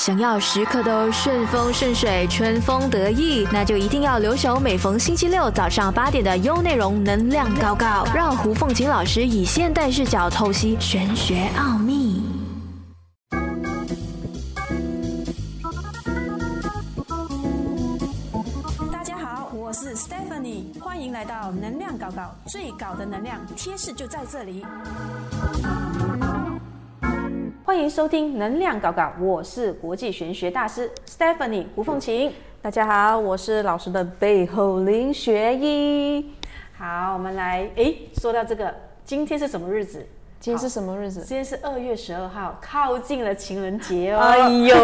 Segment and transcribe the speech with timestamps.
[0.00, 12.22] 想要时刻都顺风顺水、春风得意，那就一定要留守每逢星期六早上八点的优内容能量高高，让胡凤琴老师以现代视角透析玄学奥秘。
[18.90, 24.64] 大家好，我是 Stephanie，欢迎来到能量高高，最高的能量贴士就在这里。
[27.62, 32.32] 欢迎收听能量搞搞，我是国际玄学大师 Stephanie 胡凤琴。
[32.62, 36.32] 大家好，我是老师的背后林学医。
[36.72, 40.04] 好，我们来诶，说到这个，今天是什么日子？
[40.40, 41.20] 今天是什么日子？
[41.20, 44.20] 今天是二月十二号，靠近了情人节哦。
[44.20, 44.74] 哎呦，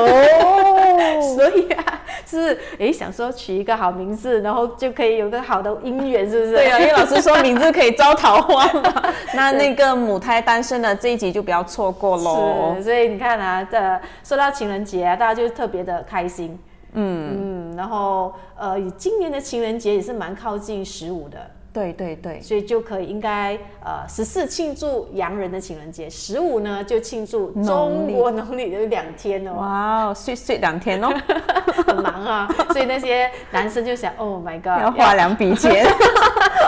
[1.34, 6.52] 所以啊，是哎，想说取一个好名字，然后就可以有个好的姻缘，是不是？
[6.52, 9.02] 对啊，因为老师说名字可以招桃花嘛。
[9.32, 12.74] 那那个母胎单身的这一集就不要错过喽。
[12.76, 13.78] 是，所以你看啊，这
[14.22, 16.58] 说到情人节啊，大家就特别的开心。
[16.92, 21.38] 嗯嗯，然后呃，今年的情人节也是蛮靠近十五的。
[21.76, 23.52] 对对对，所以就可以应该
[23.84, 29.52] 呃十四庆祝洋人的情人节，十五呢就庆祝中国农历的两天哦。
[29.58, 31.12] 哇，睡睡两天哦，
[31.86, 32.48] 很忙啊。
[32.72, 35.86] 所以那些男生就想，Oh my god，要花两笔钱，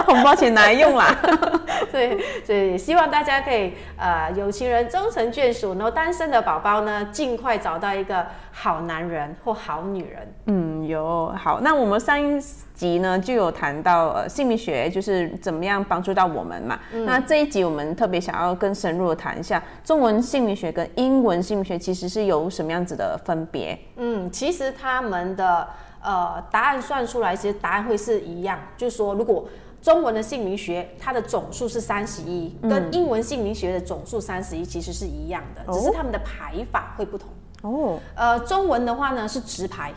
[0.04, 1.16] 红包钱拿来用啦。
[1.90, 10.34] 对，所以希望大家可以呃有情人终成眷属，然后单身的宝宝呢尽快找到一个好男人或好女人。
[10.48, 12.40] 嗯，有好，那我们上一
[12.74, 16.78] 集呢就有谈到呃姓名学就是怎么样帮助到我们嘛。
[17.04, 23.78] 那这一集我们特别想要更深入的谈一下中文姓名学跟英文姓名学其实是有什么样子的分别。
[23.96, 25.68] 嗯，其实他们的
[26.02, 29.46] 呃答案算出来，其实答案会是一样，就是说如果
[29.82, 37.28] 中文的姓名学它的总数是三十一，跟英文姓名学的总数三十一其实是一样的，只是他们的排法会不同。
[37.62, 39.92] 哦，呃，中文的话呢是直排，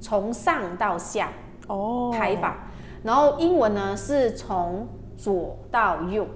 [0.00, 1.30] 从上到下。
[1.66, 2.56] 哦，排法，
[3.02, 4.88] 然后英文呢是从
[5.18, 6.26] 左到右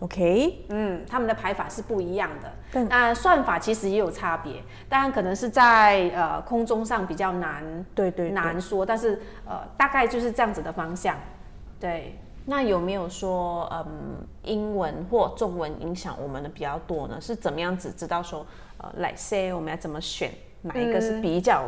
[0.00, 7.64] ，OK，嗯，他们的排法是不一样的，那算法其实也有差别，当然可能是在呃空中上比较难，
[7.94, 11.16] 对对，难说，但是呃大概就是这样子的方向，
[11.80, 17.18] 对，那有没有说嗯英文或中文影响我们的比较多呢？
[17.18, 20.30] 是怎么样子知道说呃来 say 我们要怎么选
[20.60, 21.64] 哪一个是比较？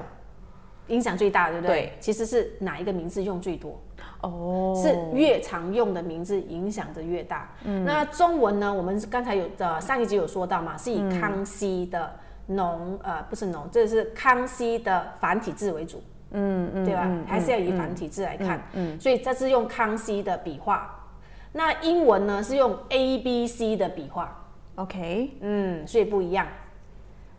[0.89, 1.77] 影响最大，对不对？
[1.77, 3.81] 对，其实是哪一个名字用最多？
[4.23, 7.51] 哦，是越常用的名字影响的越大。
[7.65, 8.73] 嗯，那中文呢？
[8.73, 12.11] 我们刚才有的上一集有说到嘛，是以康熙的
[12.47, 16.03] 农呃不是农，这是康熙的繁体字为主。
[16.33, 17.09] 嗯嗯，对吧？
[17.27, 18.61] 还是要以繁体字来看。
[18.73, 20.93] 嗯，所以这是用康熙的笔画。
[21.53, 24.45] 那英文呢是用 A B C 的笔画。
[24.75, 26.47] OK，嗯，所以不一样。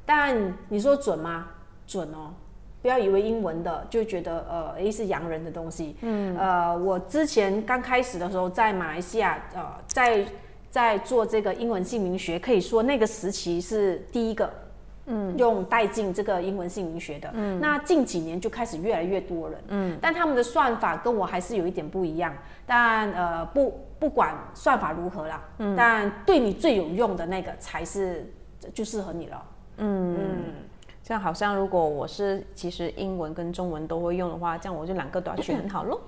[0.05, 1.47] 但你说准吗？
[1.85, 2.33] 准哦。
[2.81, 10.25] 不要以为英文的就觉得呃诶是洋人的东西，嗯，呃，我之前刚开始的时候在马来西亚，呃，在
[10.69, 14.49] 在做这个英文姓名学，可以说那个时期是第一个，
[15.07, 22.31] 嗯，用带进这个英文姓名学的，嗯，那近几年就开始越来越多人，嗯，但他们的算法跟我还是有一点不一样，
[22.65, 28.31] 但呃不不管算法如何啦，嗯，但对你最有用的那个才是
[28.73, 29.43] 就适合你了，
[29.77, 30.15] 嗯。
[30.15, 30.43] 嗯。
[31.07, 36.01] 这样好像，如果我是其实英文跟中文都会用的话，这样我就两个都要选很好咯，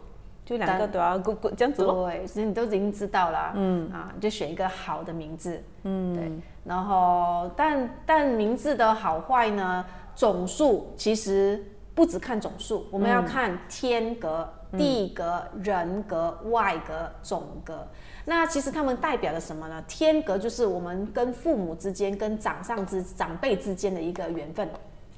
[0.45, 2.09] 就两个都要过过这样子咯。
[2.09, 6.29] 对，其实你都已经知道了，嗯啊，就选一个好的名字，嗯，对。
[6.65, 11.63] 然后，但但名字的好坏呢，总数其实
[11.95, 14.45] 不只看总数，我们要看天格、
[14.77, 17.87] 地格、人格、外格、总格。
[18.25, 19.81] 那其实他们代表了什么呢？
[19.87, 24.67] 天格就是我们跟父母之间、跟长上之长辈之间的一个缘分。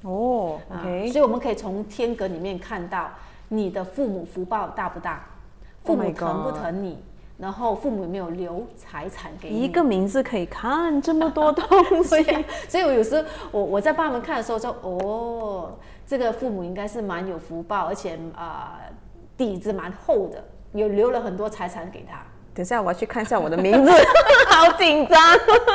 [0.04, 0.60] 哦
[1.12, 3.10] 所以我们可以从天格里面看到
[3.50, 5.24] 你的父母福报大不大，
[5.84, 6.98] 父母疼不疼你，
[7.38, 9.62] 然后父母有没有留财产给你。
[9.62, 12.24] 一个名字可以看这么多东西，
[12.70, 15.78] 所以我有时我我在帮他们看的时候说，哦，
[16.08, 18.80] 这个父母应该是蛮有福报，而且啊
[19.38, 20.44] 底子蛮厚的，
[20.74, 22.22] 有留了很多财产给他。
[22.54, 23.92] 等下我要去看一下我的名字，
[24.50, 25.20] 好紧张。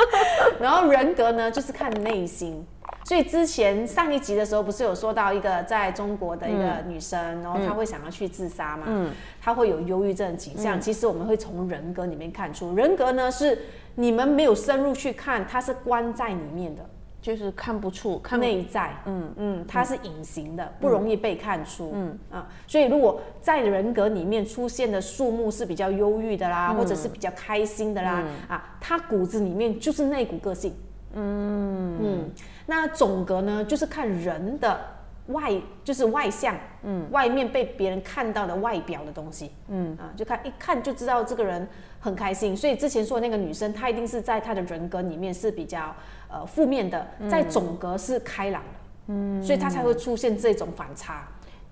[0.61, 2.65] 然后人格呢，就是看内心。
[3.07, 8.83] 所以之前上一集的时候，不是有说到一个在中国的一个女生，然后她会想要去自杀嘛？
[8.85, 9.09] 嗯，
[9.41, 10.81] 她会有忧郁症倾向。
[10.81, 13.57] 其实我们会从人格里面看出，人格呢是
[13.95, 16.85] 你们没有深入去看，它是关在里面的，
[17.21, 18.93] 就是看不出看内在。
[19.05, 21.93] 嗯嗯，它是隐形的，不容易被看出。
[21.93, 30.75] 嗯啊，所以如果在人格里面出现的数目是比较忧郁的啦，或者是比较开心的啦，啊，他骨子里面就是那股个性。
[31.13, 32.29] 嗯嗯，
[32.69, 34.79] 那总格呢，就是看人的
[35.27, 36.53] 外，就是外向，
[36.83, 41.67] 嗯，外面被别人看到的外表的东西，嗯啊，就看一看就知道这个人
[41.99, 42.55] 很开心。
[42.55, 45.95] 所以之前说的那个女生，她一定是在她的人格里面是比较
[46.29, 51.25] 呃负面的，在总格是开朗的，嗯，所以她才会出现这种反差。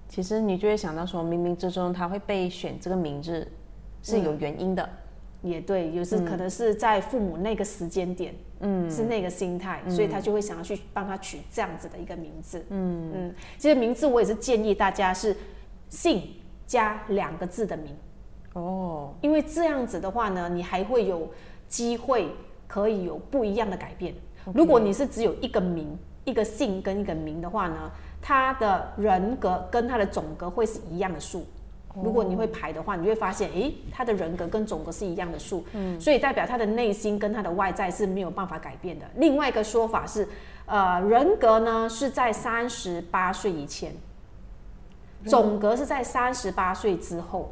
[0.07, 3.45] 其实你就会想到说，冥冥之中她会被选这个名字
[4.01, 4.89] 是有原因的。
[5.45, 13.35] 也对，有时可能是在父母那个时间点，嗯，是那个心态，所以他就会想要去帮他取这样子的一个名字，嗯嗯。
[13.59, 15.37] 其实名字我也是建议大家是
[15.87, 16.27] 姓
[16.65, 17.95] 加两个字的名，
[18.53, 21.29] 哦，因为这样子的话呢，你还会有
[21.67, 22.27] 机会
[22.65, 24.15] 可以有不一样的改变。
[24.51, 31.45] 如果你是只有一个名、一个姓跟一个名的话呢，他的人格跟他的总格会是一样的数。
[32.01, 39.05] 如果你会排的话，你会发现，诶，他的人格跟总格是一样的数，嗯，所以代表他的内心跟他的外在是没有办法改变的。
[39.15, 40.27] 另外一个说法是，
[40.65, 43.93] 呃，人格呢是在三十八岁以前，
[45.25, 45.75] 总格。
[45.75, 47.51] 是在三十八岁之后，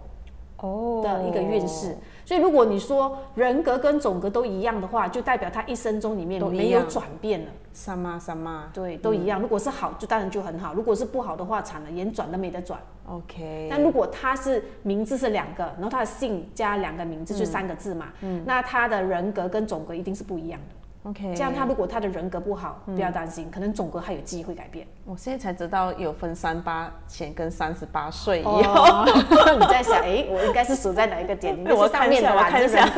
[0.57, 1.95] 哦的一个运势。
[2.25, 7.47] 所以如果你说人格跟总格都一样的话，就代表他一生中里面没有转变了。
[7.73, 8.69] 什么什么？
[8.73, 9.41] 对，都一样。
[9.41, 12.79] 如果是好，就当然就很好；如果是不好的话，惨了，连转都没得转。
[13.07, 13.67] OK。
[13.69, 18.09] 但如果他是名字是两个，然后他的姓加两个名字就三个字嘛，
[18.45, 20.75] 那他的人格跟总格一定是不一样的。
[21.03, 24.87] OK，这样他如果他的人格不好，不要担心，可能总格还有机会改变。
[25.05, 29.03] 我现在才知道有分三八前跟三十八岁以后。
[29.59, 31.57] 你在想，哎，我应该是数在哪一个点？
[31.75, 32.89] 我上面的吧，看一下。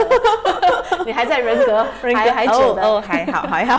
[1.03, 3.77] 你还在人格，还还久的，哦，还好还好。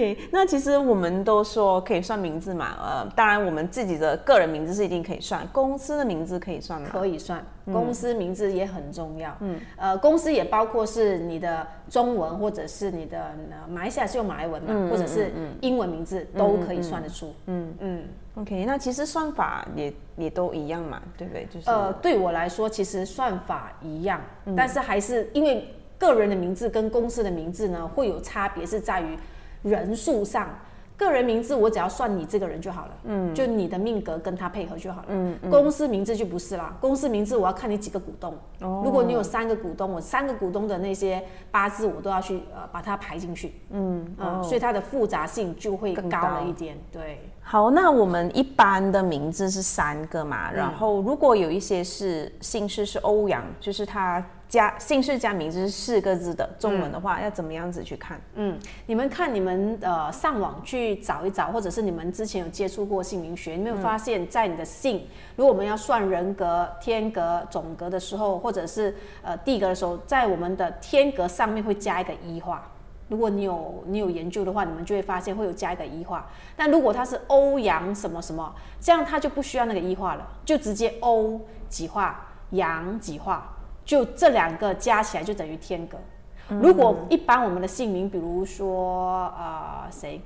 [0.00, 6.88] OK，那其实我们都说可以算名字嘛，呃，当然我们自己的个人名字是一定可以算，公司的名字可以算吗？
[6.90, 9.36] 可以算，公司名字也很重要。
[9.40, 13.36] 嗯，呃，公司也包括是你的中文或者是你的
[13.68, 15.30] 马来西亚是用马来文嘛，或者是
[15.60, 17.34] 英文名字都可以算得出。
[17.44, 18.02] 嗯嗯
[18.36, 21.46] ，OK，那其实算法也也都一样嘛，对不对？
[21.52, 24.18] 就是呃，对我来说其实算法一样，
[24.56, 25.68] 但是还是因为
[25.98, 29.18] 个人的名字跟公司的名字呢会有差别，是在于。
[29.62, 30.48] 人数上，
[30.96, 47.20] 个人名字我只要算你这个人就好了，嗯，就你的命格跟他配合就好了，嗯，公司名字就不是啦，公司名字我要看你几个股东，哦，如果你有三个股东，我三个股东的那些八字我都要去呃把它排进去，嗯，啊，所以它的复杂性就会高了一点，对。
[47.42, 54.24] 好，那我们一般的名字是三个嘛，然后如果有一些是姓氏是欧阳，就是他。
[54.50, 58.20] 加姓氏加名字是四个字的中文的话，要怎么样子去看？
[58.34, 65.06] 嗯，你们看你们呃上网去找一找，或者是你们之前有接触过姓名学，你没有发现，在你的姓，
[65.36, 68.92] 如果我们要算人格、天格、总格的时候，或者是
[69.22, 72.68] 呃地格的时候，在我们的天格上面会加一个一画。
[73.06, 76.28] 如果你有你有研究的话，你们就会发现会有加一个一画。
[76.56, 82.20] 但如果它是欧阳什么什么，这样它就不需要那个一画了，就直接欧几画，
[82.50, 83.48] 阳几画。
[83.90, 85.98] 就这两个加起来就等于天格。
[86.46, 90.20] 如果一般我们的姓名，比如说呃谁，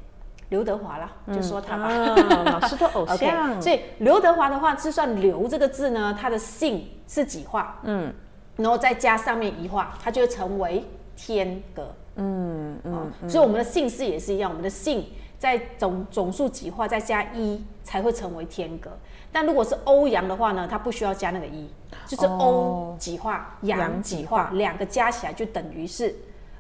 [0.51, 1.89] 刘德华啦，就说他吧，
[2.45, 3.57] 老师的偶像。
[3.63, 7.79] 所以刘德华的话，是算刘这个字呢，他的姓是几画？
[7.85, 8.13] 嗯，
[8.57, 10.85] 然后再加上面一画，它就会成为
[11.17, 11.91] 天格。
[12.17, 15.07] 嗯嗯，所以我们的姓氏也是一样，我们的姓
[15.45, 18.91] 在总总数几画再加一，才会成为天格。
[19.31, 21.69] 但如果是欧阳的话呢，它不需要加那个一，
[22.07, 26.15] 就是欧几画，阳几画，两个加起来就等于是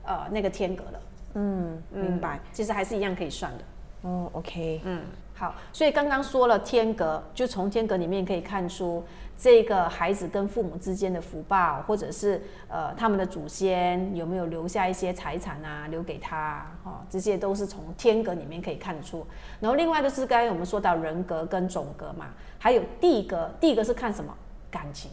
[0.05, 1.01] 呃那个天格了。
[1.33, 2.39] 嗯，明白。
[2.53, 3.65] 其实还是一样可以算的。
[4.03, 5.01] 哦，OK，嗯，
[5.35, 5.55] 好。
[5.73, 9.03] 所以刚刚说了天格，就从天格里面可以看出。
[9.37, 19.27] 这个孩子跟父母之间的福报，或者是呃他们的祖先有没有留下一些财产啊，留给他，哈，这些都是从天格里面可以看得出。
[19.61, 22.27] 然后另外就是刚才我们说到人格跟总格嘛，
[22.59, 24.35] 还有地格，地格是看什么？
[24.71, 25.11] 感情。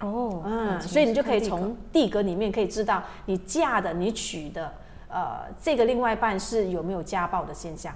[0.00, 4.72] 哦，嗯，所以你就可以从地格里面可以知道你嫁的、你娶的，
[5.08, 7.94] 呃，这个另外一半是有没有家暴的现象。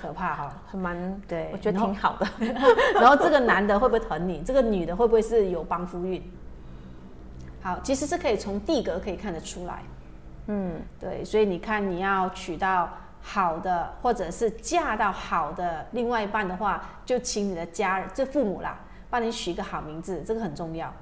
[0.00, 2.26] 可怕哈，很蛮对，我觉得挺好的。
[2.94, 4.42] 然后这个男的会不会疼你？
[4.44, 6.22] 这个女的会不会是有帮夫运？
[7.62, 9.82] 好，其实是可以从地格可以看得出来。
[10.48, 12.90] 嗯，对，所以你看你要娶到
[13.22, 20.92] 好的，或者是嫁到好的另外一半的话，就请你的家人，这父母啦，帮你取一个好名字，这个很重要。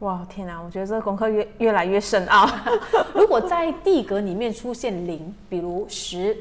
[0.00, 2.48] 哇，天哪，我觉得这个功课越越来越深奥。
[3.14, 6.36] 如果在地格里面出现零，比如十。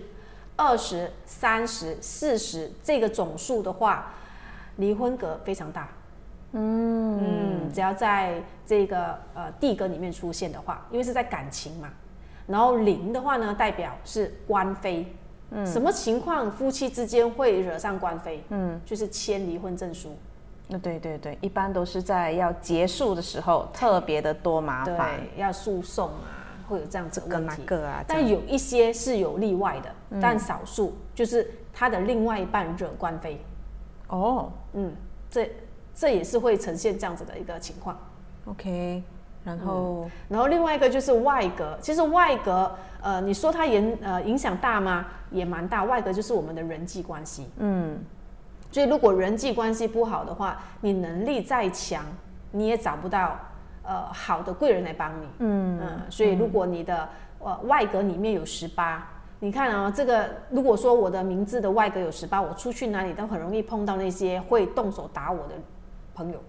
[0.55, 4.13] 二十三十四十这个总数的话，
[4.77, 5.89] 离婚格非常大。
[6.53, 11.89] 嗯嗯，只要在这个呃地格里面出现的话，因为是在感情嘛，
[12.47, 15.05] 然后零的话呢，代表是官非。
[15.51, 18.43] 嗯，什么情况夫妻之间会惹上官非？
[18.49, 20.15] 嗯，就是签离婚证书。
[20.67, 27.63] 那对对对，一般都是在要结束的时候特别的多麻烦，要诉讼啊，会有这样子的问题。
[27.63, 33.39] 个啊，但有一些是有例外的，但少数就是他的另外一半惹官非。
[34.07, 34.93] 哦，嗯，
[35.29, 35.51] 这
[35.93, 37.97] 这也是会呈现这样子的一个情况。
[38.45, 39.03] OK。
[39.43, 45.05] 然后，然后另外一个就是外格，其实外格，呃，你说它影呃影响大吗？
[45.29, 45.83] 也蛮大。
[45.83, 47.95] 外格就是我们的人际关系，嗯，
[48.71, 52.03] 所以如果人际关系不好的话，你能力再强，
[52.49, 53.39] 你也找不到
[53.85, 56.01] 呃好的贵人来帮你，嗯嗯。
[56.09, 57.07] 所以如果你的
[57.39, 59.07] 呃外格里面有十八，
[59.39, 65.55] 你看啊，这个如果说我的名字的外格有十八，我出去哪里都很容易碰到那些会动手打我的
[66.13, 66.43] 朋友。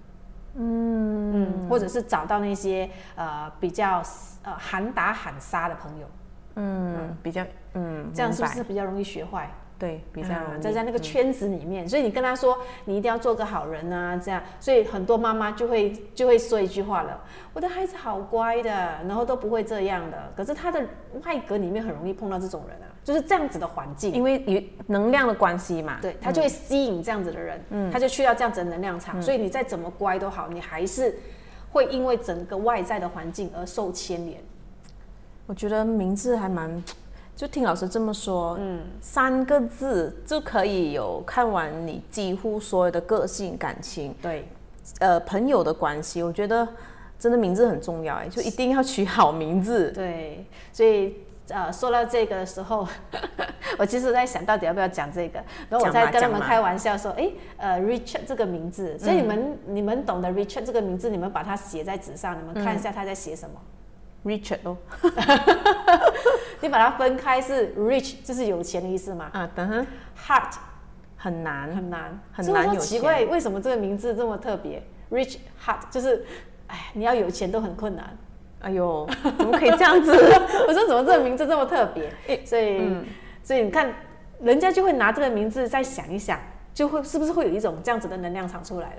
[0.58, 4.02] 嗯嗯，或者是找到那些呃比较
[4.42, 6.06] 呃喊打喊杀的朋友，
[6.54, 9.50] 嗯，比较嗯，这样是不是比较容易学坏？
[9.78, 17.20] 对，比较容易在在那个圈子里面，所以你跟他说你一定要做个好人啊，这样，所以很多妈妈就会就会说一句话了，
[17.52, 20.82] 我的孩子好乖的，然后都不会这样的，可是他的
[21.24, 22.92] 外格里面很容易碰到这种人啊。
[23.04, 31.16] 就是这样子的环境，因为与能量的关系嘛，对，他就会吸引这样子的人，嗯，他就去到这样子的能量场，所以你再怎么乖都好，你还是
[31.70, 34.40] 会因为整个外在的环境而受牵连。
[35.46, 36.82] 我觉得名字还蛮，
[37.36, 44.48] 就听老师这么说，嗯，三个字就可以有看完你几乎所有的个性、感情，对，
[44.98, 46.66] 呃，朋友的关系，我觉得
[47.18, 51.14] 真的名字很重要，哎，就一定要取好名字，对，所以。
[51.48, 52.84] 呃，说到这个的时候，
[53.78, 55.38] 我其实在想到底要不要讲这个，
[55.70, 63.54] 然后我在跟他们开玩笑说，哎，呃，Richard 这个名字，所以你们你们懂得 Richard 这个名字，你们把它写在纸上，你们看一下他在写什么
[64.26, 64.76] ，Richard 哦，
[66.60, 69.30] 你把它分开是 Rich，就是有钱的意思嘛？
[69.32, 69.86] 啊，等下
[70.26, 70.54] ，Heart
[71.16, 76.26] 很难很难很难有奇怪，为什么这个名字这么特别？Rich Heart 就是，
[76.66, 78.18] 哎，你要有钱都很困难。
[78.60, 80.12] 哎呦，怎么可以这样子？
[80.66, 82.10] 我说怎么这个名字这么特别？
[82.44, 82.80] 所以，
[83.42, 83.94] 所以你看，
[84.40, 86.40] 人家就会拿这个名字再想一想，
[86.74, 88.96] 就会是不是会有一种这样子的能量场出来了？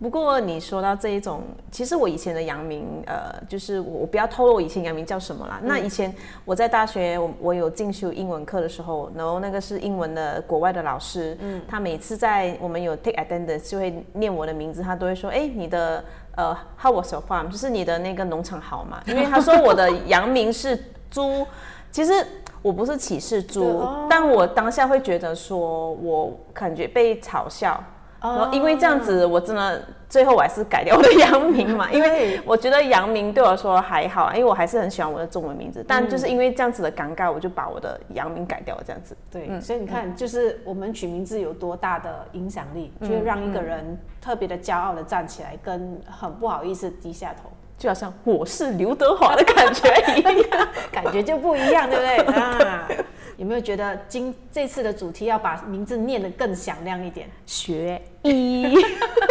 [0.00, 5.60] 不过你说到这一种，其实我以前的阳明，呃，就是我不要透露我以前阳明叫什么啦。
[5.62, 6.14] 那以前
[6.44, 16.04] 我在大学，我我有进修英文课的时候，然后那个是英文的国外的老师，嗯，他每次在我们有 take attendance 就会念我的名字，他都会说，哎，你的。
[16.38, 17.50] 呃，How was your farm？
[17.50, 19.02] 就是你的那个农场好吗？
[19.10, 20.78] 因为他说我的阳明是
[21.10, 21.44] 猪，
[21.90, 22.12] 其实
[22.62, 27.82] 我不是歧视猪，但我当下会觉得说，我感觉被嘲笑。
[28.20, 39.16] 然后因为这样子，我真的最后我还是改掉我的阳明嘛， 因为我觉得阳明对我说还好，因为我还是很喜欢我的中文名字，但就是因为这样子的尴尬，我就把我的阳明改掉了，这样子。
[39.30, 50.20] 对，所以你看，就是我们取名字有多大的影响力，就会让一个人特别的骄傲的站起来，跟很不好意思低下头，就好像我是刘德华的感觉一
[50.50, 52.34] 样， 感觉就不一样，对不对？
[52.34, 52.88] 啊。
[53.36, 57.30] 有没有觉得今这次的主题要把名字念得更响亮一点？
[57.46, 58.74] 学医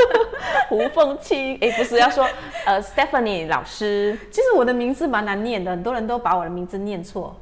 [0.69, 2.25] 胡凤清，哎，不是要说
[2.65, 4.17] 呃，Stephanie 老师。
[4.31, 7.35] 其实我的名字蛮难念的，很多人都把我的名字念错，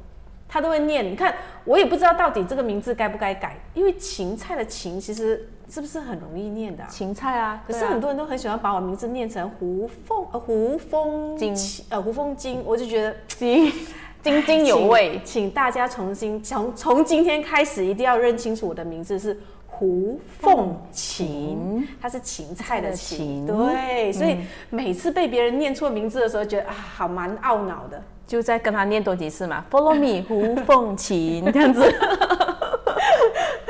[0.48, 1.04] 他都会念。
[1.04, 1.32] 你看，
[1.64, 6.84] 我也不知道到底这个名字该不该改，因为芹菜的芹其实是不是很容易念的？
[6.88, 11.54] 芹菜啊，可是很多人都很喜欢把我名字念成胡凤呃胡凤金
[11.88, 13.72] 呃胡凤金，我就觉得金。
[14.22, 31.48] 津津有味，请大家重新从从今天开始，一定要认清楚我的名字是胡凤琴，它是芹菜的芹，对，所以每次被别人念错名字的时候，觉得啊，好蛮懊恼的，就再跟他念多几次嘛，Follow me，胡凤琴。
[31.52, 31.82] 这样子。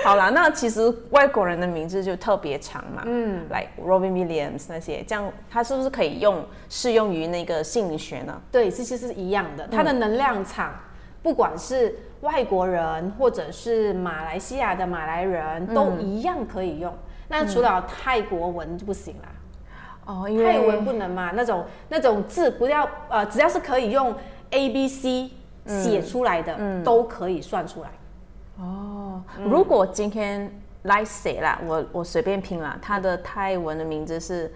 [0.07, 8.41] 好啦，那其实外国人的名字就特别长嘛，嗯，来 Robin Williams 那些，这样它是不是可以用适用于那个心理学呢？
[8.53, 10.73] 对，这些是一样的，它的能量场，
[11.25, 16.95] 不管是外国人或者是马来西亚的马来人都一样可以用。
[17.27, 19.29] 那除了泰国文就不行啦，
[20.05, 24.15] 哦，因为泰文不能嘛，那种那种字不要呃，只要是可以用
[24.51, 25.31] A B C
[25.67, 27.89] 写出来的，都可以算出来。
[28.59, 30.51] 哦，如果今天
[30.83, 34.51] 来写啦，我我随便拼啦，他的泰文的名字是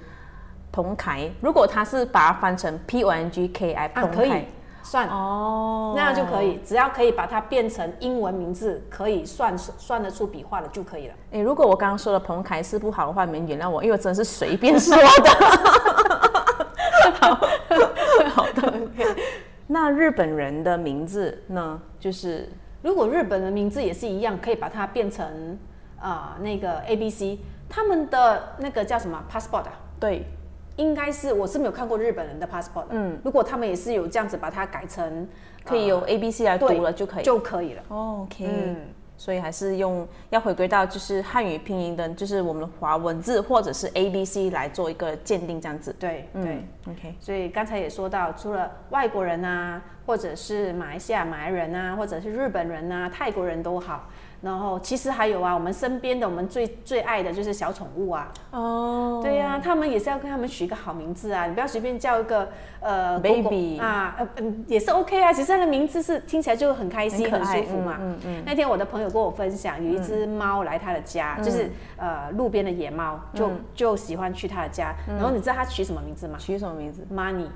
[0.73, 1.31] 彭凯。
[1.41, 4.47] 如果他是把它翻成 P O N G K I，啊，可以
[4.83, 11.15] 算哦，那样就可以，只要可以把它变成英文名字，可以算算得出笔画的就可以了。
[11.33, 15.03] 哎，如果我刚刚说的彭凯是不好的话，你们原谅我，因为我真的是随便说的。
[17.21, 17.35] 好，
[18.35, 18.73] 好的。
[19.67, 21.81] 那日本人的名字呢？
[21.99, 22.49] 就是
[22.83, 25.59] 如果日本的名字也是一样，可以把它变成
[25.99, 29.73] 啊、那个 A B C，他们的那个叫什么 passport 啊？
[29.99, 30.25] 对，
[30.77, 35.29] 应该是我是没有看过日本人的 passport，嗯，如果他们也是有这样子把它改成
[35.63, 37.23] 可以由 A B C 来读了就可以。
[37.23, 37.83] 就可以了。
[37.89, 38.77] 哦 OK，、嗯
[39.21, 45.95] 所以还是用要回归到就是汉语拼音的，就是我们的华文字或者是 A B C 来做一个鉴定，这样子。
[45.99, 46.43] 对对。
[46.43, 54.09] 嗯，OK，所以刚才也说到，除了外国人啊，或者是马来西亚马来人啊，或者是日本人啊、泰国人都好。
[54.41, 62.49] 然后其实还有啊，我们身边的我们最最爱的就是小宠物啊，哦，对呀、他们也是要跟他们取一个好名字啊，你不要随便叫一个
[62.81, 65.33] 呃 Baby 啊，呃嗯也是 OK 啊。
[65.33, 67.99] 其实它的名字是听起来就很开心、很很舒服嘛。
[68.01, 74.95] 嗯嗯那天我的朋友跟我分享，有一只猫来他的家，就是呃路边的野猫，就、就喜欢去他的家。
[75.07, 77.49] 然后你知道他取什么名字吗取什么名字？？Money。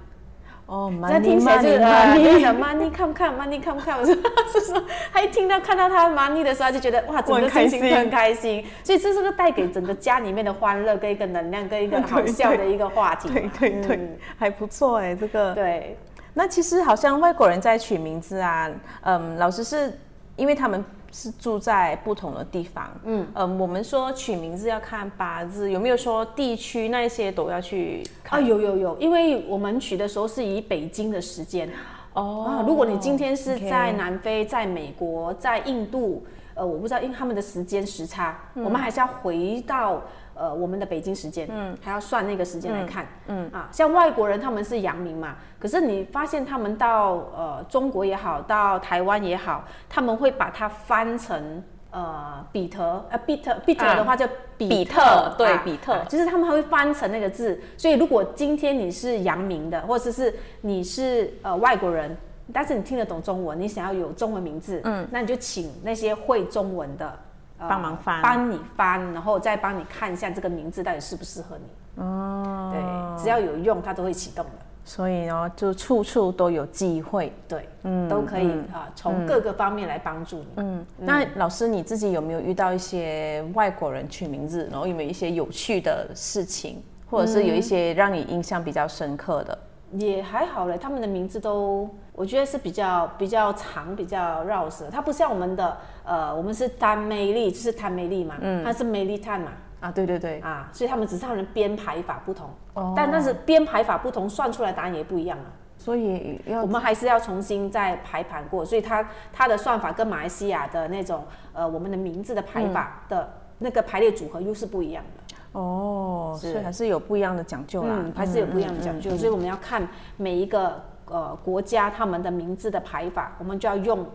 [0.66, 3.98] 哦，这听起来就是 money，呃，money 跟你讲 money 看不看，money 看不看？
[4.00, 8.64] 我说是说，他一听到看到他 money 的时候，就觉得哇，整个心情很开心很开心。
[8.82, 13.34] 所以这是个带给整个家里面的欢乐跟一个能量跟一个 好笑的一个话题嘛。
[13.58, 15.54] 对对对，嗯还不错哎，这个。
[15.54, 15.98] 对，
[16.32, 18.70] 那其实好像外国人在取名字啊，
[19.02, 19.98] 嗯，老师是
[20.36, 20.82] 因为他们
[21.16, 31.70] 是住在不同的地方，嗯，嗯，我们说取名字要看八字，有没有说地区那一些都要去啊，有有有，因为我们取的时候是以北京的时间。
[32.14, 32.44] 哦。
[32.48, 32.64] 啊。
[32.66, 40.02] 如果你今天是在南非、在美国、在印度，呃，我不知道，因为他们的时间时差，我们还是要回到
[40.34, 51.62] 呃我们的北京时间，嗯，还要算那个时间来看，嗯啊，像外国人他们是阳明嘛，可是你发现他们到呃中国也好，到台湾也好，他们会把它翻成。
[51.96, 54.26] 呃，比特，呃，比特，比特的话叫
[54.58, 57.56] 比比特，特对啊比特啊就是他们还会翻成那个字。
[57.76, 62.16] 所以如果今天你是阳明的，或者是你是呃外国人，
[62.52, 67.16] 但是你听得懂中文，你想要有中文名字，嗯，那你就请那些会中文的。
[67.64, 72.02] 呃帮忙翻帮你翻，然后再帮你看一下这个名字到底适不适合你。
[72.02, 74.52] 哦，对，只要有用，它都会启动的。
[74.86, 77.32] 所以呢，就处处都有机会。
[77.48, 80.46] 对，嗯，都可以啊，从各个方面来帮助你。
[80.56, 89.58] 嗯，那老师你自己有没有遇到一些外国人取名字，然后有没有一些有趣的事情，或者是有一些让你印象比较深刻的？
[89.92, 94.90] 也还好嘞，他们的名字都我觉得是比较比较长、比较绕舌。
[94.90, 98.62] 它不像我们的呃，我们是丹美丽，就是丹美丽嘛，嗯。
[98.62, 102.92] 它是美丽碳嘛，啊，对对对，啊，所以他们只是他们的编排法不同，哦。
[102.94, 105.46] 但但是编排法不同，算出来答案也不一样啊。
[105.76, 115.34] 所以要我们还是要重新再排盘过，所以它它的算法跟马来西亚的那种呃我们的名字的排法的那个排列组合又是不一样的。
[115.58, 117.96] 哦，所以还是有不一样的讲究啦。
[118.04, 119.86] 嗯，还是有不一样的讲究，所以我们要看
[120.16, 124.06] 每一个呃国家他们的名字的排法，我们就要用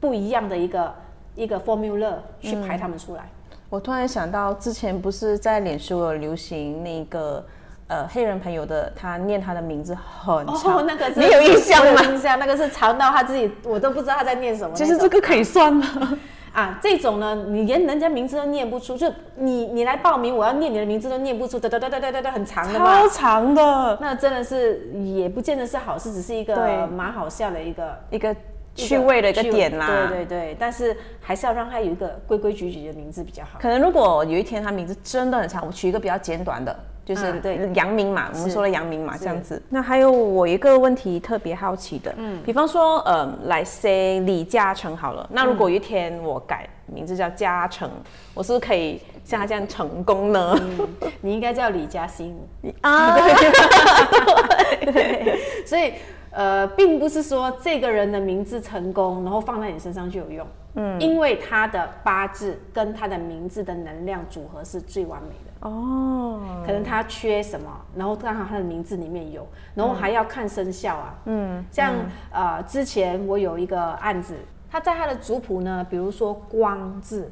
[0.00, 0.94] 不一样的一个
[1.38, 3.22] 一个 formula 去排他们出来。
[3.70, 7.44] 我突然想到，之前不是在脸书有流行那个
[7.86, 12.02] 呃黑人朋友的，他念他的名字很长，哦，那个你有印象吗？
[12.02, 14.84] 印象，那个是长到他自己我都不知道他在念什么其。
[14.84, 16.18] 实这个可以算吗？
[16.50, 23.08] 啊，这种呢，你连人家名字都念不出，就你你来报名，我要念你的名字都念不出，哒哒哒哒哒哒哒，很长的吗超。
[23.08, 28.34] 长的那真的是也不见得是好事，只是一个蛮好笑的一个一个
[28.78, 30.08] 趣味的一个点啦。
[30.08, 33.58] 对对对，但是还是要让他有一个规规矩矩的名字比较好。
[33.60, 39.60] 可能如果有一天他名字真的很长，我取一个比较简短的，就是啊对阳明嘛，我们是说的阳明嘛，是这样子。
[39.68, 47.90] 那还有我一个问题特别好奇的，嗯，比方说，呃，来 say 李嘉诚好了，那如果有一天我改名字叫嘉诚，
[48.34, 50.58] 我是不是可以像他这样成功呢？
[51.20, 52.34] 你应该叫李嘉欣，
[52.80, 53.16] 啊，
[55.66, 55.94] 所以
[56.30, 60.46] 呃，并不是说这个人的名字成功，然后放在你身上就有用。
[60.74, 65.68] 嗯，因为他的八字跟他的名字的能量组合是最完美的。
[65.68, 71.14] 哦，可能他缺什么，然后刚好他的名字里面有，然后还要看生肖啊。
[71.24, 71.94] 嗯，像、
[72.30, 74.36] 呃，之前我有一个案子，
[74.70, 77.30] 他在他的族谱呢，比如说光字。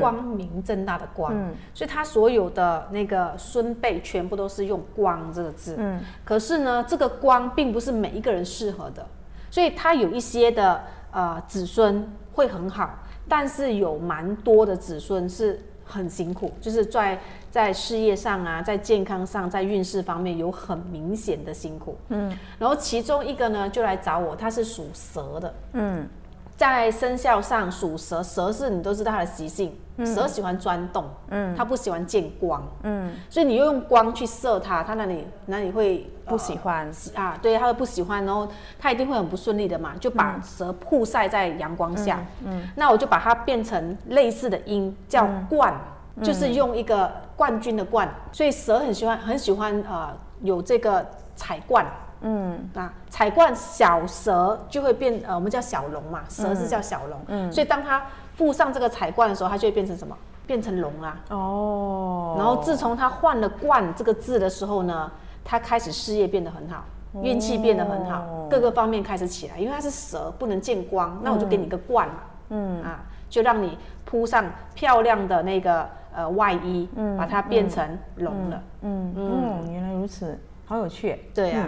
[0.00, 1.32] 光明正大的光，
[1.74, 5.76] 所以他所有的那个孙辈全部都是用“光”这个字。
[5.78, 9.06] 嗯，可是呢，这个光并不是每一个人适合的，
[9.50, 17.18] 所以他有一些的呃子孙会很好，但是有蛮多的子孙是很辛苦，就是在
[17.50, 21.96] 在事业上啊，在健康上，在运势方面有很明显的辛苦。
[22.08, 25.54] 嗯，然后其中一个呢就来找我，他是属蛇的。
[25.74, 26.08] 嗯，
[26.56, 36.88] 在生肖上属蛇，蛇是你都知道它的习性，蛇喜欢钻洞，嗯，它不喜欢见光，嗯，所以你又用光去射它，它那里那里会不喜欢。
[37.16, 37.36] 啊？
[37.42, 38.46] 对，它会不喜欢，然后
[38.78, 45.74] 它一定会很不顺利的嘛，就把蛇曝晒在阳光下，嗯，那我就把它变成类似的音，叫冠，
[46.22, 51.84] 就是用一个冠军的冠，所以蛇很喜欢很喜欢呃有这个彩冠。
[52.24, 58.02] 嗯啊，彩冠小蛇就会变，呃，我们叫小龙嘛，蛇是叫小龙，嗯，所以当它
[58.34, 60.16] 附上这个彩冠的时候，它就会变成什么？
[60.46, 61.20] 变成龙啊。
[61.28, 62.34] 哦。
[62.38, 65.10] 然后自从它换了冠这个字的时候呢，
[65.44, 66.84] 它开始事业变得很好，
[67.22, 69.58] 运气变得很好，各个方面开始起来。
[69.58, 72.14] 因为它是蛇，不能见光，那我就给你个冠嘛，
[72.48, 78.62] 嗯啊，就让你铺上漂亮的那个呃外衣，嗯，把它变成龙了。
[78.82, 81.20] 嗯嗯，原来如此，好有趣。
[81.34, 81.66] 对呀。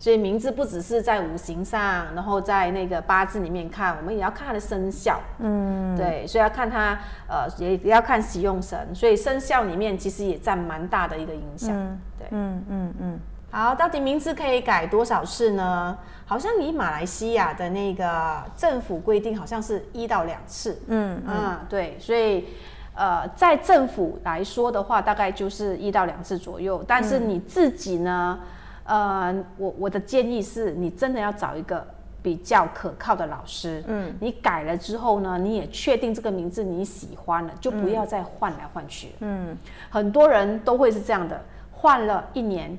[0.00, 5.20] 所以名字不只是在五行上，然后在那个八字里面看，我们也要看它的生肖。
[5.40, 8.88] 嗯，对，所以要看它，呃，也也要看喜用神。
[8.94, 11.76] 所以生肖里面其实也占蛮大的一个影响。
[12.18, 13.20] 对，嗯嗯嗯。
[13.50, 15.98] 好，到底名字可以改多少次呢？
[16.24, 20.80] 好像以马来西亚的那个政府规定，好像是一到两次。
[20.86, 22.46] 嗯嗯，对，所以
[22.94, 26.82] 呃，在政府来说的话，大概就是一到两次左右。
[26.88, 28.40] 但是你自己呢？
[28.84, 31.86] 呃，我我的建议是你真的要找一个
[32.22, 33.82] 比较可靠的老师。
[33.86, 39.12] 嗯，你改了之后呢，你也确定这个名字你喜欢了，就不要再换来换去。
[39.20, 39.56] 嗯，
[39.88, 41.40] 很多人都会是这样的，
[41.72, 42.76] 换了一年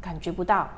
[0.00, 0.68] 感觉不到，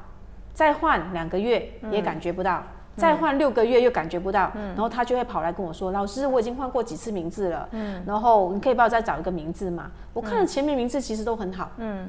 [0.54, 2.62] 再换两个月也感觉不到，
[2.96, 9.90] 再换六个月又感觉不到，然后他就会跑来跟我说：“老师，我已经换过几次名字了。”嗯，然后你可以帮我再找一个名字吗？
[10.14, 11.70] 我看了前面名字其实都很好。
[11.78, 12.08] 嗯。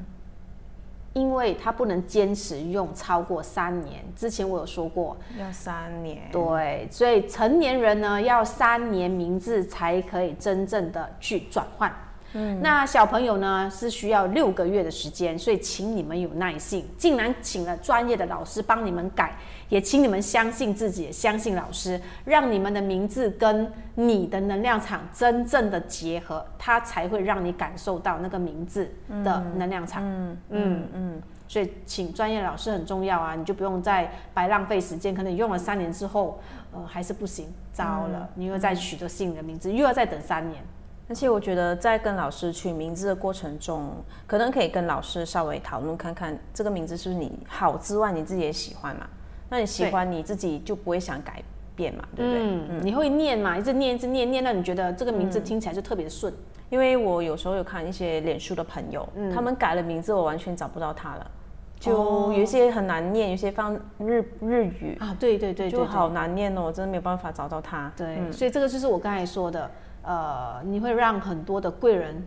[1.17, 11.91] 因为他不能坚持用超过三年，之前我有说过要三年，对，所以成年人呢要三年名字才可以真正的去转换。
[12.33, 16.85] 嗯，那小朋友呢是需要六个月的时间，所以请你们有耐性。
[16.97, 19.35] 竟然请了专业的老师帮你们改，
[19.69, 28.89] 也请你们相信自己，相信老师，让你们的名字跟你的能量场真正的结合，它才会让你感受到那个名字
[29.23, 30.01] 的能量场。
[30.03, 36.39] 嗯嗯嗯，所以请专业老师很重要啊，你就不用再白浪费时间，可能用了三年之后，
[36.73, 40.63] 呃，还是不行，糟了，你又再取得新的名字，又要再等三年。
[41.09, 43.93] 而且我觉得，在跟老师取名字的过程中，
[44.25, 49.07] 可能可以跟老师稍微讨论看看，这个名字是不是你好之外，你自己也喜欢嘛？
[49.49, 51.41] 那你喜欢，你自己就不会想改
[51.75, 52.41] 变嘛，对不对？
[52.41, 53.57] 嗯，你会念嘛？
[53.57, 56.33] 一直念，一直念，念到你觉得这个名字听起来就特别顺。
[56.69, 61.31] 因为我有时候有看一些脸书的朋友，他们改了名字，我完全找不到他了，
[61.79, 67.91] 就有一些很难念，有些放日日语啊，对对对，就好难念哦，我真的没有办法找到他。
[67.95, 69.69] 对，所以这个就是我刚才说的。
[70.03, 72.25] 呃，你会让很多的贵人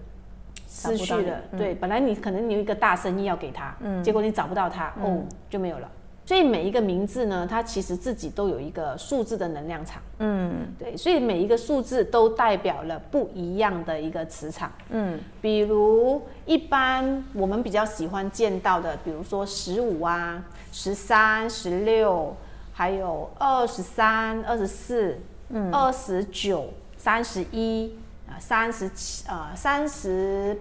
[0.68, 1.38] 失去了。
[1.56, 5.90] 对，本来你可能有一个大生意要给他，嗯，结果你找不到他，哦，就没有了。
[6.30, 20.40] 所以每一个名字呢，它其实自己都有一个数字的能量场，嗯，对，所以每一个数字都代表了不一样的一个磁场，嗯，比如一般我们比较喜欢见到的，比如说十五啊、
[20.70, 22.36] 十三、十六，
[22.72, 26.72] 还有二十三、二十四、嗯、二十九。
[26.96, 30.56] 三十一啊，三十七啊，三十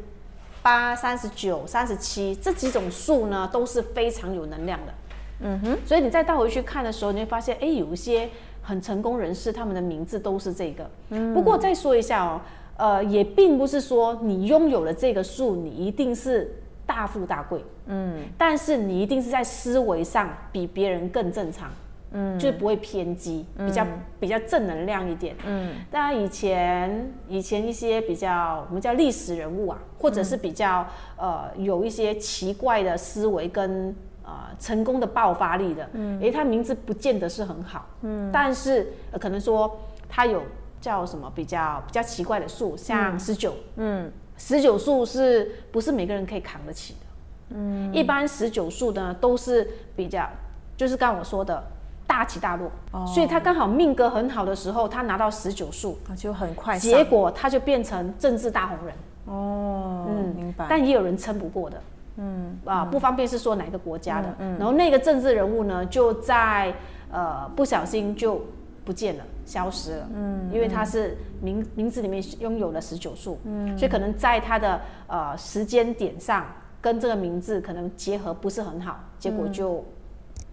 [0.63, 4.93] 八、三十九、三十七这几种数呢，都是非常有能量的。
[5.41, 8.29] 嗯哼，所以你再倒回去看的时候，你会发现，哎，有一些
[8.61, 10.89] 很成功人士，他们的名字都是这个。
[11.09, 12.41] 嗯，不过再说一下哦，
[12.77, 17.63] 呃，也并不是说你拥有了这个数，你一定是大富大贵。
[17.87, 21.69] 嗯，但是你一定是在思维上比别人更正常。
[22.11, 23.85] 嗯，就是不会偏激，比较
[24.19, 25.35] 比较正能量一点。
[25.45, 33.95] 嗯，当然以前以前一些比较我们叫历史人物啊，或者是比较呃有一些奇怪的思维跟
[34.29, 40.43] 呃成功的爆发力的，嗯，诶，他名字不见得是很好，嗯，但是可能说他有
[40.79, 46.99] 叫什么比较比较奇怪的数，像十九，嗯，十九数是不是每个人可以扛得起的？
[47.55, 50.29] 嗯，一般十九数呢都是比较，
[50.77, 51.63] 就是刚我说的。
[52.09, 52.71] 大起大落，
[53.05, 58.95] 所以他刚好命格很好的时候，他拿到十九数，就很快，结果他就变成政治大红人。
[59.25, 60.65] 哦，嗯，明白。
[60.67, 61.79] 但也有人撑不过的，
[62.19, 64.35] 嗯，啊，不方便是说哪个国家的。
[64.39, 66.73] 嗯然后那个政治人物呢，就在
[67.11, 68.41] 呃不小心就
[68.85, 70.09] 不见了，消失了。
[70.13, 76.45] 嗯，因为他是名名字里面拥有了十九数，嗯，所以可能在他的呃时间点上
[76.81, 79.83] 跟这个名字可能结合不是很好，结果就。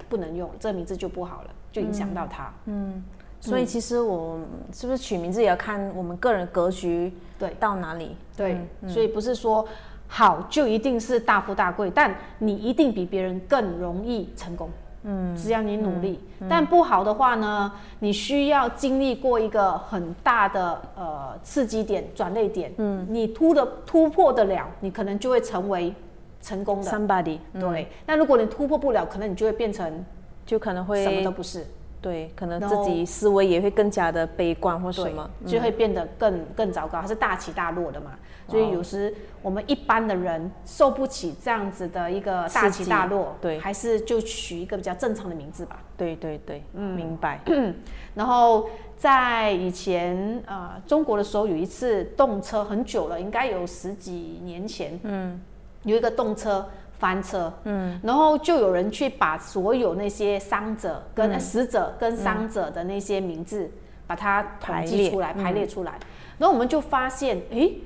[0.09, 2.49] 不能用这个名字就不好了，就影响到他。
[2.67, 3.03] 嗯，
[3.41, 4.39] 所以其实我
[4.73, 8.15] 是不是取名字也要看我们个人格局对到哪里？
[8.37, 9.67] 对，所以不是说
[10.09, 14.71] 好就一定是大富大贵，但你一定比别人更容易成功。
[15.09, 22.73] 嗯，只要你努力，但不好的话呢，你需要经历过一个很大的呃刺激点、转捩点。
[22.79, 25.95] 嗯，你突的突破得了，你可能就会成为
[26.43, 26.91] 成功的。
[26.91, 30.05] somebody 对，那如果你突破不了，可能你就会变成
[30.45, 31.65] 就可能会什么都不是。
[32.01, 35.29] 对，可能自己思维也会更加的悲观或什么。
[35.47, 38.11] 就会变得更更糟糕，它是大起大落的嘛。
[38.49, 45.83] 所以有时我们一般的人受不起这样子的一个大起大落，对还是就取一个比较正常的名字吧。
[45.97, 47.41] 对对对，嗯明白。
[48.15, 55.41] 然后在以前呃中国的时候有一次动车很久了，应该有十几年前，嗯，
[55.83, 56.67] 有一个动车。
[56.99, 63.71] 翻车，嗯，然后就有人去把所有那些伤者跟、呃死者跟伤者的那些名字，
[64.07, 65.93] 把它统计出来，排列出来，
[66.39, 67.79] 然后我们就发现，诶，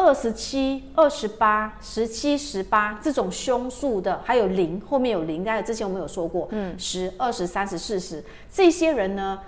[0.00, 9.38] 二十七、二十八、十七、十八这种凶数的，还有零，后面有零，刚才之前我们有说过，嗯，十、二十、三十、四十，这些人呢，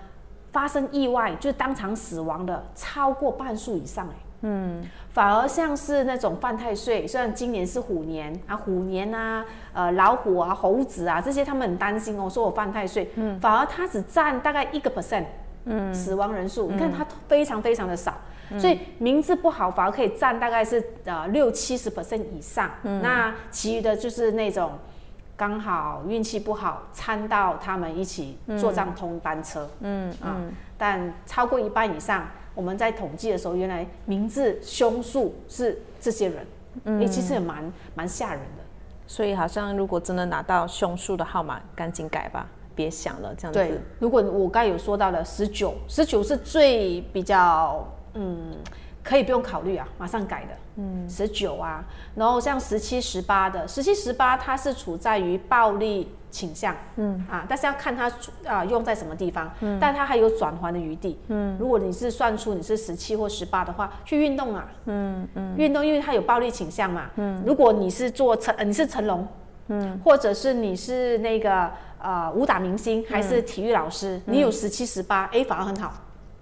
[0.52, 15.24] 发生意外就是当场死亡的超过半数以上、哎，嗯，反而像是那种犯太岁，虽然今年是虎年啊，虎年啊，呃，老虎啊、猴子啊这些，他们很担心哦，说我犯太岁，嗯，反而他只占大概一个 percent，
[15.64, 18.14] 嗯，死亡人数，你看他非常非常的少。
[18.58, 22.70] 所以名字不好，反而可以占大概是呃六七十 percent 以上。
[23.02, 24.72] 那其余的就是那种
[25.36, 29.68] 刚好运气不好，掺到他们一起坐上通班车。
[29.80, 30.36] 嗯啊，
[30.78, 36.46] 但超过一半以上，我们在统计的时候，原来名字凶数是这些人，
[36.84, 38.62] 嗯，其实也蛮蛮吓人的。
[39.06, 48.54] 所以好像如果真的拿到凶数的号码，赶紧改吧，别想了，这样对子。，如果我刚才有说到的十九，十九是最比较嗯，
[49.02, 50.48] 可以不用考虑啊，马上改的。
[50.76, 57.22] 嗯，十九啊，然后像十七、十八的，十七、十八它是处在于暴力倾向，嗯。
[57.30, 69.28] 啊，但是要看它处啊用在什么地方，嗯，但它还有转还的余地，嗯，如果你是算出你是十七或十八的话，去运动啊，嗯嗯，运动因为它有暴力倾向嘛，嗯，如果你是做成、呃你是成龙，
[69.68, 71.70] 嗯，或者是你是那个
[72.00, 75.92] 呃武打明星还是体育老师，你有十七十八，哎，反而很好，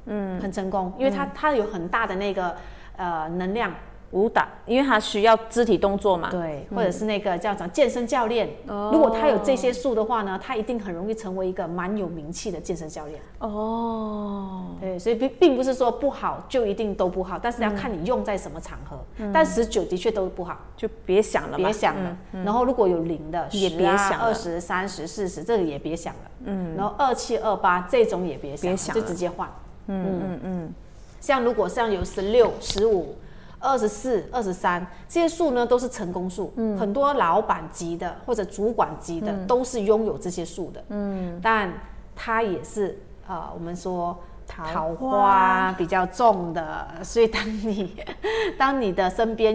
[0.07, 2.55] 嗯，很成功，因为他他有很大的那个
[2.97, 3.73] 呃能量，
[4.13, 6.31] 武打，因为他需要肢体动作嘛。
[6.31, 13.21] 对，或者是那个叫讲健身教练，如果他有这些数的话呢，他一定很容易成为一个蛮有名气的健身教练。
[13.39, 18.99] 哦，对，所以并并不是说不好就一定都不好，但是要看你用在什么场合。
[19.33, 22.17] 但十九的确都不好，就别想了，别想了。
[22.45, 24.25] 然后如果有零的，也10啊别想了。
[24.25, 26.21] 二十、三十、四十，这个也别想了。
[26.47, 29.01] 嗯，然后二七、二八这种也别想了，别想了。
[29.01, 29.49] 就直接换。
[29.91, 30.75] 嗯嗯嗯。
[31.21, 33.17] 像如果像有十六、十五。
[33.63, 36.51] 二十四、二十三这些数呢，都是成功数。
[36.57, 40.83] 嗯，很多老板级的或者主管级的、都是拥有这些数的。
[40.89, 41.71] 嗯，但
[42.17, 42.99] 他也是
[43.29, 47.95] 呃，我们说桃桃花花比较重的，所以当你
[48.57, 49.55] 当你的身边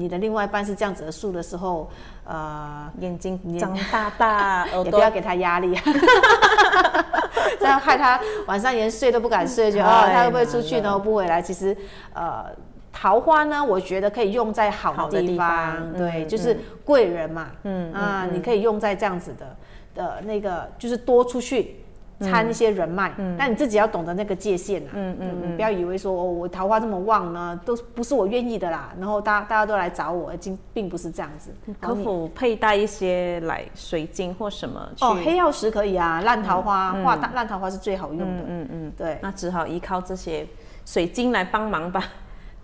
[0.00, 1.90] 你的另外一半是这样子的数的时候，
[2.24, 5.76] 呃，眼睛张大大， 耳朵也不要给他压力，
[7.60, 10.98] 这样害他晚上连睡都不敢睡，就哦他会不会出去呢？
[10.98, 11.40] 不回来？
[11.42, 11.76] 其实
[12.14, 12.46] 呃。
[12.94, 19.56] 桃花呢，我觉得可以用在好好的地方，对，嗯就是贵人嘛，嗯啊，你可以用在这样子的
[19.94, 21.81] 的那个，就是多出去
[22.22, 34.88] 参一些人脉，但你自己要懂得那个界限啊，嗯嗯嗯，不要以为说哦，我桃花这么旺呢，都不是我愿意的啦，然后大家大家都来找我，并并不是这样子，可否佩戴一些来水晶或什么？
[35.00, 38.44] 哦，黑曜石可以啊，烂桃花画大烂桃花是最好用的。
[38.46, 40.46] 嗯嗯，对，那只好依靠这些
[40.86, 42.04] 水晶来帮忙吧。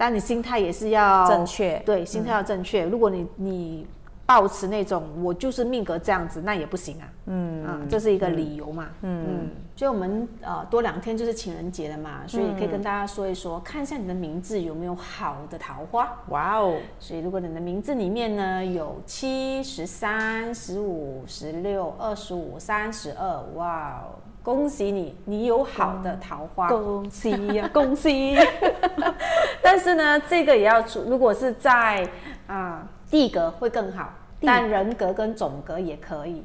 [0.00, 1.76] 但你心态也是要正确。
[1.84, 2.84] 对，心态要正确。
[2.84, 3.86] 如果你你
[4.28, 7.08] 抱持那种我就是命格这样子，那也不行啊。
[7.24, 8.90] 嗯啊，这是一个理由嘛。
[9.00, 16.14] 嗯，所以我们呃多两天就是情人节了嘛，所以可以跟大家说一说，看一下你的名字有没有好的桃花。
[16.28, 24.12] 哇哦，所以，如果你的名字里面呢有七、十三、十五、十六、二十五、三十二，哇哦，
[24.42, 26.68] 恭喜你，你有好的桃花。
[26.68, 28.36] 恭喜呀、 恭喜！
[29.62, 32.06] 但是呢，这个也要出，如果是在
[32.46, 36.44] 啊、地格会更好，但人格跟总格也可以，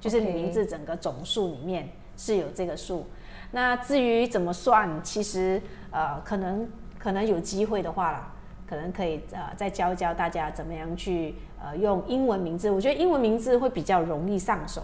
[0.00, 3.06] 就是你名字整个总数里面是有这个数。
[3.50, 8.32] 那至于怎么算，其实呃，可能可能有机会的话啦，
[8.68, 12.70] 可能可以呃再教教大家怎么样去呃用英文名字。
[12.70, 14.82] 我觉得英文名字会比较容易上手。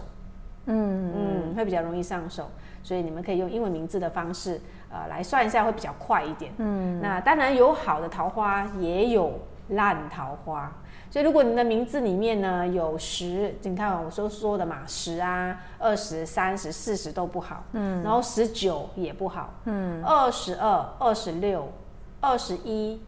[0.65, 2.49] 嗯嗯，会比较容易上手。
[2.83, 6.51] 所以你们可以用英文名字的方式，呃，来算一下会比较快一点。
[6.57, 10.71] 嗯，那当然有好的桃花，也有烂桃花。
[11.11, 17.63] 所以如果你的名字里面呢有十，你看我说说的嘛，十啊、二十、三十、四十都不好。
[17.73, 19.53] 嗯，然后十九也不好。
[19.65, 21.69] 嗯，二十二、二十六、
[22.21, 22.99] 二十一。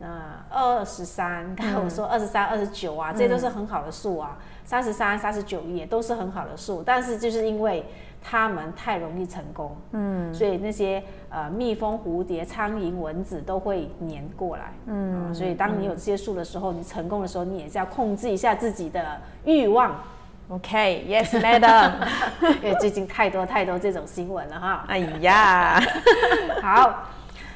[0.00, 4.38] 那二十三，刚才我说二十三、二十九啊，这些都是很好的数啊。
[4.64, 7.84] 三十三、三十九也都是很好的数，但是就是因为
[8.22, 19.96] 它们太容易成功，嗯，所以那些呃蜜蜂、蝴蝶、苍蝇、蚊子都会粘过来，嗯，所以当你有这些数的时候，你成功的时候，你也是要控制一下自己的欲望。
[20.50, 21.92] OK，Yes，Madam，
[22.62, 24.84] 因为最近太多太多这种新闻了哈。
[24.86, 25.80] 哎呀，
[26.62, 27.04] 好。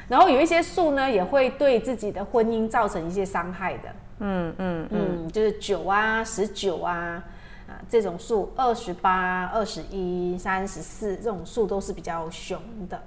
[0.07, 3.89] 然后有一些数呢，也会对自己的婚姻造成一些伤害的。
[4.19, 7.23] 嗯嗯嗯，就是九啊、十九啊
[7.67, 13.01] 啊这种数，二十八、二十一、三十四这种数都是比较凶的。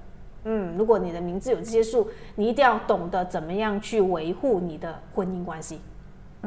[0.44, 5.80] 嗯，如果你的名字有这些数，你一定要懂得怎么样去维护你的婚姻关系。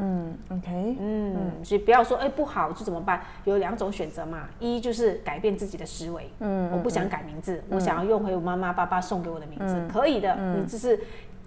[0.00, 3.20] 嗯，OK，嗯，所以不要说哎不好就怎么办？
[3.44, 10.98] 有两种选择嘛，一就是改变自己的思维，嗯，我不想改名字，我想要用回我妈妈爸爸送给我的名字，可以的，你只是。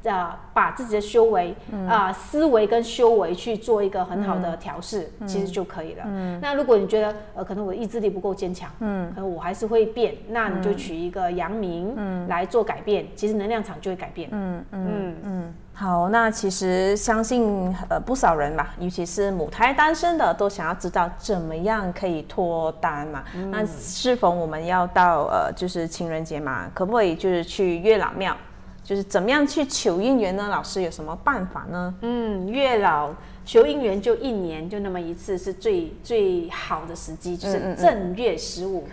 [0.06, 1.56] 啊，把自己的修为
[1.88, 6.04] 啊，思维跟修为去做一个很好的调试，其实就可以了。
[6.42, 14.28] 那如果你觉得呃，可能我的意志力不够坚强，嗯，可能我还是会变，那你就取一个阳明来做改变，其实能量场就会改变。
[14.34, 15.16] 嗯嗯。
[15.24, 15.54] 嗯。
[15.74, 23.24] 好，那其实相信呃不少人吧，尤其是母胎单身的，都想要知道怎么样可以脱单嘛。
[23.50, 28.36] 那是否我们要到呃就是情人节嘛，可不可以就是去月老庙？
[28.84, 30.50] 就是怎么样去求姻缘呢？
[30.50, 31.96] 老师有什么办法呢？
[32.02, 33.12] 嗯，月老
[33.46, 38.86] 求姻缘就一年就那么一次，是最最好的时机，就是正月十五，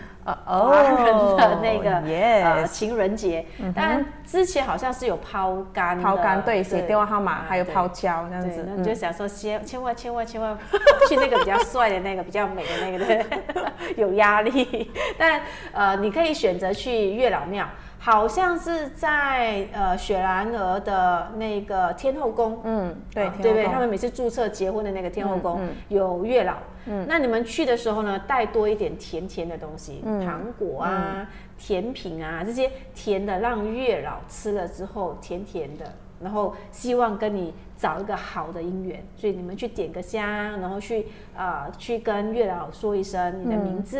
[0.46, 0.94] 呃，华 人
[1.36, 3.44] 的那个呃情人节。
[3.74, 8.64] 当然之前好像是有抛竿，抛竿对，写电话号码，还有抛胶这样子。
[8.68, 10.56] 那你就想说，千千万千万千万
[11.08, 13.26] 去那个比较帅的那个，比较美的那个，对，
[13.96, 14.90] 有压力。
[15.18, 15.40] 但
[15.72, 17.66] 呃，你可以选择去月老庙。
[18.02, 23.66] 好像是在呃雪兰莪的那个天后宫，嗯，对，对不对？
[23.66, 26.54] 他们每次注册结婚的那个天后宫有月老，
[26.86, 37.52] 嗯，那你们去的时候呢，带多一点甜甜的东西，糖果啊、甜品啊这些甜的，让月老吃了之后甜甜的，然后希望跟你。
[37.80, 40.22] 找一个好的姻缘，所以你们去点个香，
[40.60, 43.98] 然后去啊去跟月老说一声你的名字、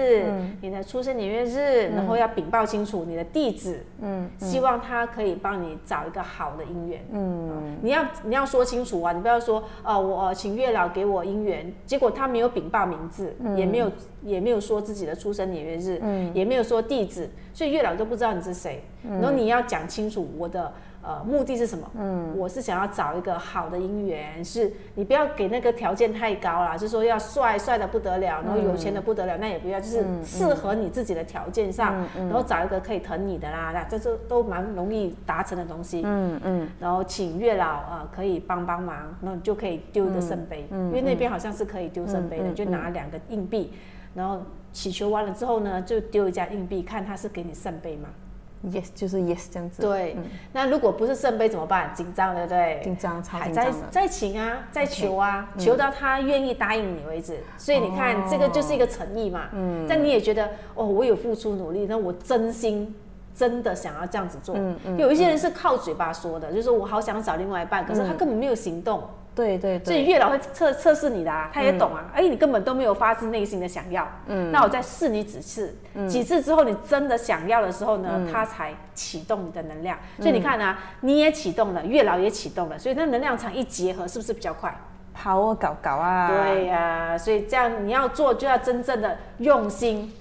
[0.61, 20.71] 你的出生年月日，然后要禀报清楚你的地址，嗯，希望他可以帮你找一个好的姻缘，嗯，你要你要说清楚啊，你不要说哦我请月老给我姻缘，结果他没有禀报名字，也没有也没有说自己的出生年月日，嗯，也没有说地址，所以月老都不知道你是谁，然后你要讲清楚我的。
[21.03, 21.91] 呃，目的是什么？
[21.95, 36.03] 嗯，我是想要找一个好的姻缘，是你不要给那个条件太高了，就说要帅帅的不得了，然后有钱的不得了，那也不要，就是适合你自己的条件上，然后找一个可以疼你的啦，那这是都蛮容易达成的东西。
[36.05, 43.73] 嗯嗯，然后请月老呃可以帮帮忙，然后你就可以丢一个圣杯，因为那边好像是可以丢圣杯的，就拿两个硬币，
[44.15, 48.11] 然后祈求完了之后呢，就丢一家硬币，看他是给你圣杯吗
[48.67, 49.83] ？Yes，就是 Yes 这样子。
[49.83, 50.17] 对，
[50.53, 51.93] 那如果不是圣杯怎么办？
[51.95, 52.81] 紧张，对不对？
[52.83, 57.39] 紧张，超紧张还在在请啊，在求啊，求到他愿意答应你为止。
[57.57, 59.49] 所以你看，这个就是一个诚意嘛。
[59.53, 59.87] 嗯。
[59.89, 62.95] 但你也觉得，哦，我有付出努力，那我真心
[63.35, 64.55] 真的想要这样子做。
[64.57, 64.99] 嗯嗯。
[64.99, 69.03] 有一些人是靠嘴巴说的，就是说我好想找另外一半，可是他根本没有行动。
[69.35, 75.75] 对对，所以月老会测测试你的啊，他也懂啊，哎，你根本都没有发自内心的想要，嗯，那我再试你几次，
[76.09, 79.97] 几次之后你真的想要的时候呢，他才启动你的能量。
[80.19, 84.77] 所以你看啊，你也启动了，月老也启动了，所以那能量场一结合，是不是比较快？
[85.15, 86.29] 好啊，搞搞啊！
[86.29, 90.13] 对呀，所以这样你要做，就要真正的用心、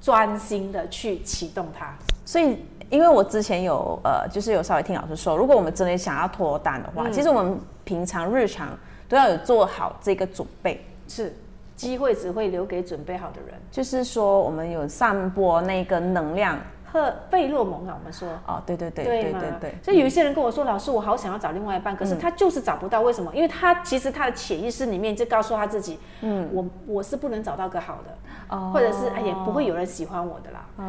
[0.00, 1.94] 专心的去启动它。
[2.24, 2.58] 所以。
[2.90, 8.68] 因为我之前有呃，就是有稍微听老师说，如果我们真的想要脱单的话，其实我们平常日常
[9.08, 10.84] 都要有做好这个准备。
[11.08, 11.34] 是，
[11.74, 13.54] 机会只会留给准备好的人。
[13.70, 16.58] 就是说，我们有散播那个能量。
[16.92, 18.28] 赫费洛蒙啊，我们说。
[18.46, 23.34] 哦，对对对对对对，所以有一些人跟我说，老师，我好想要找另外一半，可是他就是找不到，为什么？
[23.34, 30.84] 因为他其实他的潜意识里面就告诉他自己，嗯，我我是不能找到个好的，或者是哎也不会有人喜欢我的啦，呃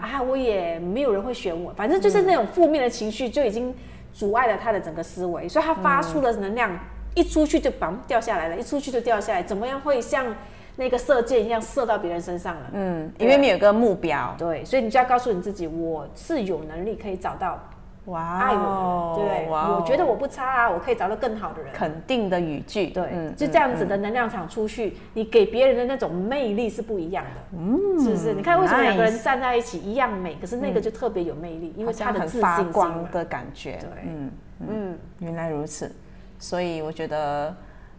[0.00, 3.74] 啊，我也没有人会选我，反正就是那种负面的情绪就已经
[4.12, 6.70] 阻碍了他的整个思维，所以他发出的能量
[7.14, 10.34] 一出去就嘣掉下来了，一出去就掉下来，怎么样会像？
[10.78, 12.70] 那个射箭一样射到别人身上了。
[12.72, 14.32] 嗯，因为你有个目标。
[14.38, 17.58] 对，所以你就要告诉你自己，我是有能力可以找到
[18.04, 21.72] 哇爱我对我觉得我不差啊，我可以找到更好的人。
[21.74, 22.86] 肯定的语句。
[22.86, 28.32] 对，嗯就这样子的能量场出去，你给别人的那种魅力是不一样的，嗯，是不是？
[28.32, 33.72] 你看为什么两个人站在一起一样美，可是那个就特别有魅力，因为他的自信光的感觉。
[33.80, 34.30] 对嗯，
[34.68, 35.92] 嗯，原来如此。
[36.38, 37.52] 所以我觉得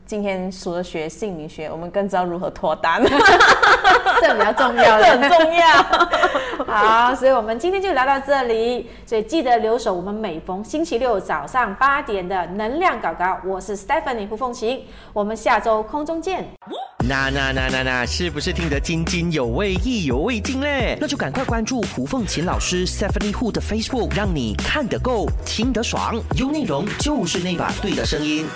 [0.09, 2.99] 今天除了学姓名学，我们更知道如何脱单，
[4.19, 5.29] 这比较重要 这很。
[5.29, 6.65] 重要。
[6.65, 14.83] 好，所以我们今天就聊到这里，所以记得留守我们每逢星期六早上八点的能量搞搞，我是 Stephanie 胡凤琴，
[15.13, 16.43] 我们下周空中见。
[17.07, 20.97] 那那那那那，是不是听得津津有味、意犹未尽嘞？
[20.99, 28.47] 那就赶快关注胡凤琴老师 Stephanie Hu 的 Facebook，让你看得够、听得爽，有内容就是那把对的声音。